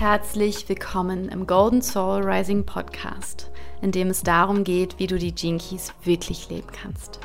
[0.00, 3.50] Herzlich willkommen im Golden Soul Rising Podcast,
[3.82, 7.20] in dem es darum geht, wie du die Gene Keys wirklich leben kannst.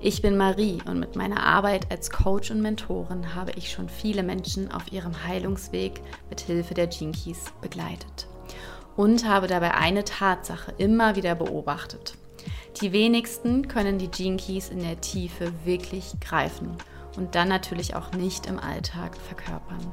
[0.00, 4.22] Ich bin Marie und mit meiner Arbeit als Coach und Mentorin habe ich schon viele
[4.22, 8.26] Menschen auf ihrem Heilungsweg mit Hilfe der Gene Keys begleitet
[8.96, 12.16] und habe dabei eine Tatsache immer wieder beobachtet.
[12.80, 16.70] Die wenigsten können die Gene Keys in der Tiefe wirklich greifen
[17.18, 19.92] und dann natürlich auch nicht im Alltag verkörpern.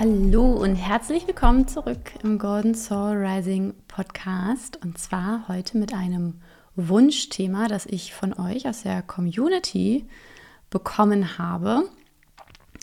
[0.00, 6.40] Hallo und herzlich willkommen zurück im Golden Soul Rising Podcast und zwar heute mit einem
[6.74, 10.06] Wunschthema, das ich von euch aus der Community
[10.70, 11.82] bekommen habe.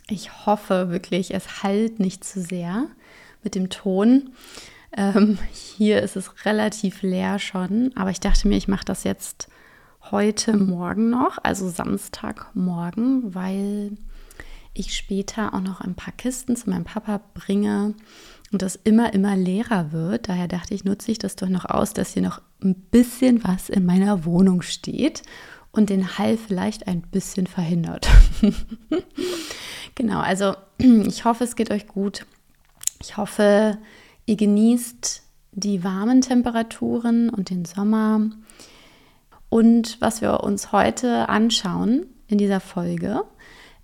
[0.08, 2.86] Ich hoffe wirklich, es halt nicht zu sehr
[3.42, 4.30] mit dem Ton.
[4.96, 9.50] Ähm, hier ist es relativ leer schon, aber ich dachte mir, ich mache das jetzt
[10.12, 13.98] heute Morgen noch, also Samstagmorgen, weil
[14.78, 17.96] ich später auch noch ein paar Kisten zu meinem Papa bringe
[18.52, 20.30] und das immer, immer leerer wird.
[20.30, 23.70] Daher dachte ich, nutze ich das doch noch aus, dass hier noch ein bisschen was
[23.70, 25.24] in meiner Wohnung steht
[25.72, 28.08] und den Hall vielleicht ein bisschen verhindert.
[29.96, 32.26] genau, also ich hoffe, es geht euch gut.
[33.02, 33.78] Ich hoffe,
[34.26, 38.30] ihr genießt die warmen Temperaturen und den Sommer.
[39.50, 43.24] Und was wir uns heute anschauen in dieser Folge,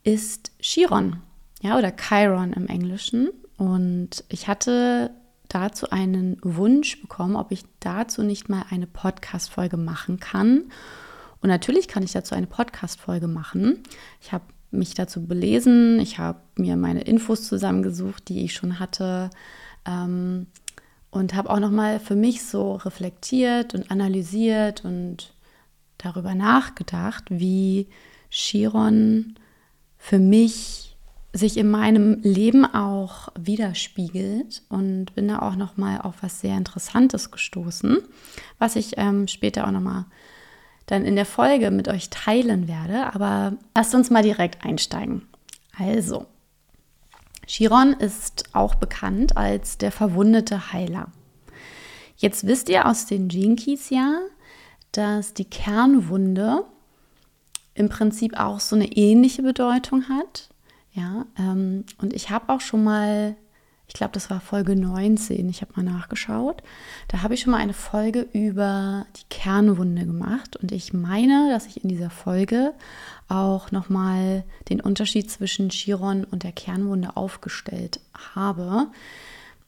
[0.03, 1.21] ist Chiron,
[1.61, 3.29] ja, oder Chiron im Englischen.
[3.57, 5.11] Und ich hatte
[5.47, 10.65] dazu einen Wunsch bekommen, ob ich dazu nicht mal eine Podcast-Folge machen kann.
[11.41, 13.83] Und natürlich kann ich dazu eine Podcast-Folge machen.
[14.21, 19.29] Ich habe mich dazu belesen, ich habe mir meine Infos zusammengesucht, die ich schon hatte.
[19.85, 20.47] Ähm,
[21.11, 25.35] und habe auch nochmal für mich so reflektiert und analysiert und
[25.99, 27.87] darüber nachgedacht, wie
[28.31, 29.35] Chiron
[30.03, 30.97] für mich
[31.31, 36.57] sich in meinem Leben auch widerspiegelt und bin da auch noch mal auf was sehr
[36.57, 37.99] Interessantes gestoßen,
[38.59, 40.07] was ich ähm, später auch noch mal
[40.87, 43.13] dann in der Folge mit euch teilen werde.
[43.13, 45.21] Aber lasst uns mal direkt einsteigen.
[45.79, 46.25] Also,
[47.47, 51.07] Chiron ist auch bekannt als der verwundete Heiler.
[52.17, 54.19] Jetzt wisst ihr aus den Keys ja,
[54.91, 56.65] dass die Kernwunde
[57.75, 60.49] im Prinzip auch so eine ähnliche Bedeutung hat.
[60.93, 63.35] Ja, ähm, und ich habe auch schon mal,
[63.87, 66.61] ich glaube, das war Folge 19, ich habe mal nachgeschaut.
[67.07, 71.65] Da habe ich schon mal eine Folge über die Kernwunde gemacht und ich meine, dass
[71.65, 72.73] ich in dieser Folge
[73.27, 77.99] auch nochmal den Unterschied zwischen Chiron und der Kernwunde aufgestellt
[78.35, 78.87] habe.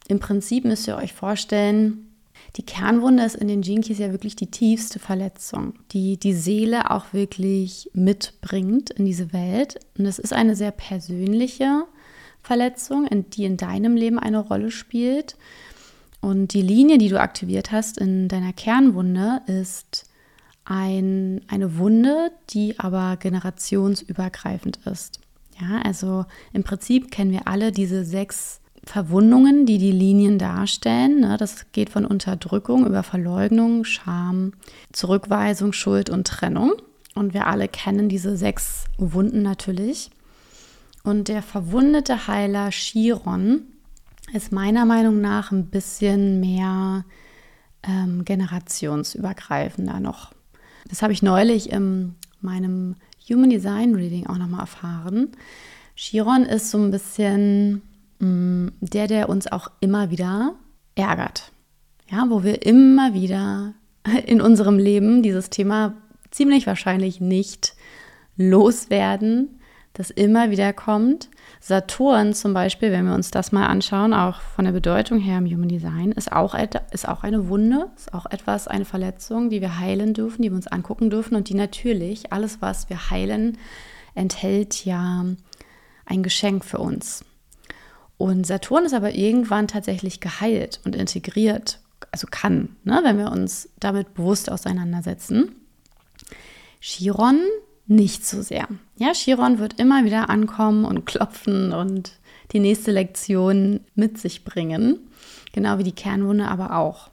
[0.08, 2.15] Im Prinzip müsst ihr euch vorstellen,
[2.56, 7.14] die Kernwunde ist in den Jinkies ja wirklich die tiefste Verletzung, die die Seele auch
[7.14, 9.80] wirklich mitbringt in diese Welt.
[9.98, 11.84] Und es ist eine sehr persönliche
[12.42, 15.36] Verletzung, die in deinem Leben eine Rolle spielt.
[16.22, 20.10] Und die Linie, die du aktiviert hast in deiner Kernwunde, ist
[20.64, 25.20] ein, eine Wunde, die aber generationsübergreifend ist.
[25.60, 31.22] Ja, also im Prinzip kennen wir alle diese sechs Verwundungen, die die Linien darstellen.
[31.22, 31.38] Ne?
[31.38, 34.54] Das geht von Unterdrückung über Verleugnung, Scham,
[34.92, 36.74] Zurückweisung, Schuld und Trennung.
[37.16, 40.12] Und wir alle kennen diese sechs Wunden natürlich.
[41.04, 43.64] Und der verwundete Heiler Chiron
[44.34, 47.06] ist meiner Meinung nach ein bisschen mehr
[47.84, 50.32] ähm, generationsübergreifender noch.
[50.90, 52.96] Das habe ich neulich in meinem
[53.30, 55.30] Human Design Reading auch nochmal erfahren.
[55.96, 57.82] Chiron ist so ein bisschen
[58.20, 60.56] der, der uns auch immer wieder
[60.96, 61.52] ärgert.
[62.10, 63.74] Ja, wo wir immer wieder
[64.26, 65.96] in unserem Leben dieses Thema
[66.32, 67.76] ziemlich wahrscheinlich nicht
[68.38, 69.60] loswerden,
[69.94, 71.30] das immer wieder kommt.
[71.62, 75.46] Saturn zum Beispiel, wenn wir uns das mal anschauen, auch von der Bedeutung her im
[75.46, 76.54] Human Design, ist auch,
[76.92, 80.58] ist auch eine Wunde, ist auch etwas, eine Verletzung, die wir heilen dürfen, die wir
[80.58, 83.58] uns angucken dürfen und die natürlich, alles, was wir heilen,
[84.16, 85.26] enthält ja
[86.06, 87.24] ein Geschenk für uns.
[88.18, 91.80] Und Saturn ist aber irgendwann tatsächlich geheilt und integriert,
[92.12, 95.56] also kann, ne, wenn wir uns damit bewusst auseinandersetzen.
[96.80, 97.40] Chiron
[97.88, 98.68] nicht so sehr.
[98.98, 102.14] Ja, Chiron wird immer wieder ankommen und klopfen und
[102.52, 105.00] die nächste Lektion mit sich bringen,
[105.54, 107.10] genau wie die Kernwunde aber auch.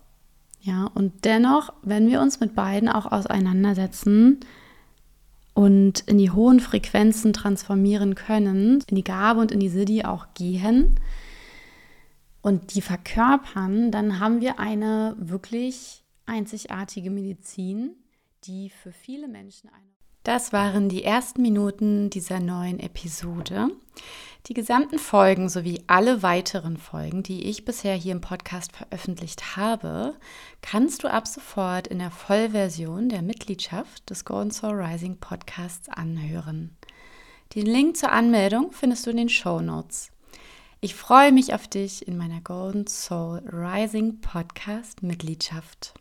[0.61, 4.41] Ja, und dennoch, wenn wir uns mit beiden auch auseinandersetzen
[5.55, 10.27] und in die hohen Frequenzen transformieren können, in die Gabe und in die Siddhi auch
[10.35, 10.99] gehen
[12.41, 17.97] und die verkörpern, dann haben wir eine wirklich einzigartige Medizin,
[18.45, 19.93] die für viele Menschen eine
[20.25, 23.71] das waren die ersten Minuten dieser neuen Episode.
[24.49, 30.17] Die gesamten Folgen sowie alle weiteren Folgen, die ich bisher hier im Podcast veröffentlicht habe,
[30.63, 36.77] kannst du ab sofort in der Vollversion der Mitgliedschaft des Golden Soul Rising Podcasts anhören.
[37.55, 40.11] Den Link zur Anmeldung findest du in den Show Notes.
[40.81, 45.95] Ich freue mich auf dich in meiner Golden Soul Rising Podcast Mitgliedschaft.